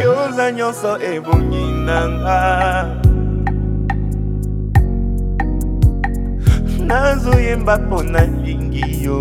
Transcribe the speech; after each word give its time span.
keuza 0.00 0.44
nyonso 0.56 0.90
ebongi 1.12 1.64
nanga 1.86 2.38
nazoyemba 6.88 7.74
mpo 7.84 7.98
nalingi 8.12 8.84
yo 9.04 9.18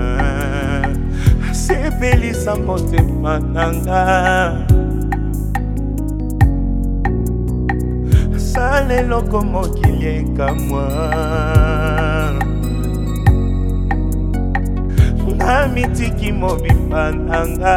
ah, 0.00 0.88
sepelisa 1.64 2.52
motema 2.66 3.32
nanga 3.54 4.00
sala 8.50 8.90
eloko 9.02 9.38
mokili 9.52 10.06
ekamwa 10.20 10.84
na 15.64 15.70
mitiki 15.72 16.32
mobimba 16.32 17.02
nanga 17.26 17.76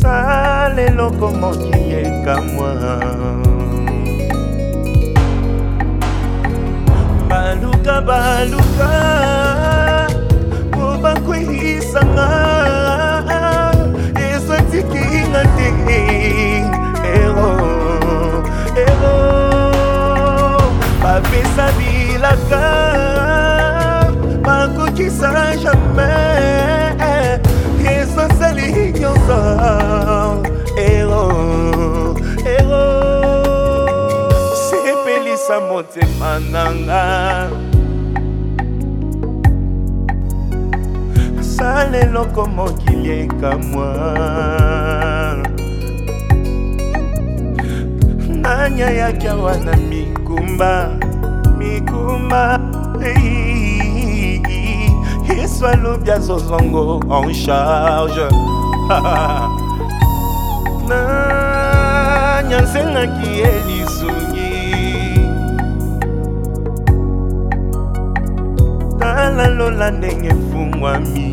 sala 0.00 0.78
eloko 0.88 1.26
moki 1.40 1.70
ekamwa 2.02 2.70
baluka 7.28 7.94
baluka 8.08 8.88
po 10.72 10.86
bakwehisanga 11.02 12.30
me 25.96 27.34
ezazali 27.98 28.68
nyonso 29.00 29.38
ero 30.76 31.24
ero 32.56 32.84
sepelisa 34.68 35.56
motema 35.68 36.30
nanga 36.52 37.48
sala 41.40 41.98
eloko 42.00 42.46
mokili 42.46 43.10
ekamwa 43.10 43.88
nanyayaki 48.42 49.28
awa 49.28 49.56
na 49.58 49.76
mikumba 49.76 50.90
mikumba 51.58 52.44
hey. 53.02 53.51
François 55.62 55.80
Lobia 55.80 56.18
Zozango 56.20 56.98
en 57.08 57.32
charge 57.34 58.28
nanyanzelaki 60.88 63.28
ye 63.36 63.50
lisungi 63.66 64.52
tala 68.98 69.46
lola 69.58 69.88
ndenge 69.90 70.28
efungwami 70.28 71.26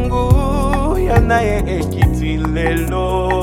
nguya 0.00 1.18
na 1.20 1.38
ye 1.46 1.56
ekiti 1.78 2.36
lelo 2.54 3.37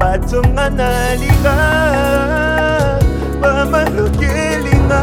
batonga 0.00 0.66
nalinga 0.78 1.56
bamalokelinga 3.42 5.02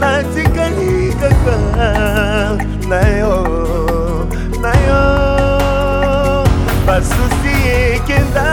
natikali 0.00 1.00
kaka 1.20 1.56
na 2.90 3.00
yo 3.20 3.36
na 4.62 4.72
yo 4.86 5.04
basusi 6.86 7.54
ekenda 7.88 8.50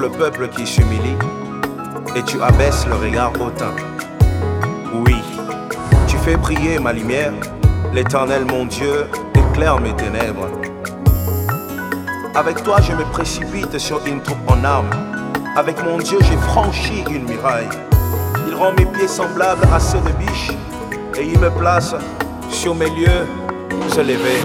le 0.00 0.08
peuple 0.10 0.48
qui 0.48 0.66
s'humilie 0.66 1.16
et 2.16 2.22
tu 2.24 2.40
abaisses 2.42 2.84
le 2.88 2.94
regard 2.94 3.30
hautain. 3.40 3.70
Oui, 4.92 5.14
tu 6.08 6.16
fais 6.18 6.36
prier 6.36 6.80
ma 6.80 6.92
lumière, 6.92 7.32
l'éternel 7.94 8.44
mon 8.44 8.66
Dieu 8.66 9.06
éclaire 9.36 9.80
mes 9.80 9.94
ténèbres. 9.94 10.48
Avec 12.34 12.60
toi 12.64 12.80
je 12.80 12.90
me 12.92 13.04
précipite 13.12 13.78
sur 13.78 14.04
une 14.04 14.20
troupe 14.20 14.38
en 14.50 14.64
armes, 14.64 14.90
avec 15.56 15.76
mon 15.84 15.98
Dieu 15.98 16.18
j'ai 16.22 16.36
franchi 16.38 17.04
une 17.08 17.24
muraille. 17.26 17.68
Il 18.48 18.56
rend 18.56 18.72
mes 18.76 18.86
pieds 18.86 19.06
semblables 19.06 19.62
à 19.72 19.78
ceux 19.78 19.98
de 20.00 20.10
biche 20.18 20.50
et 21.16 21.22
il 21.24 21.38
me 21.38 21.50
place 21.50 21.94
sur 22.50 22.74
mes 22.74 22.90
lieux 22.90 23.26
se 23.94 24.00
élevés. 24.00 24.42